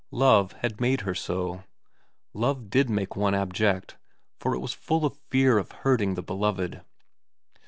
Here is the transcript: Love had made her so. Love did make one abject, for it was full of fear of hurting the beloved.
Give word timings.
Love 0.09 0.53
had 0.63 0.81
made 0.81 1.01
her 1.01 1.13
so. 1.13 1.63
Love 2.33 2.71
did 2.71 2.89
make 2.89 3.15
one 3.15 3.35
abject, 3.35 3.97
for 4.39 4.55
it 4.55 4.59
was 4.59 4.73
full 4.73 5.05
of 5.05 5.19
fear 5.29 5.59
of 5.59 5.71
hurting 5.83 6.15
the 6.15 6.23
beloved. 6.23 6.81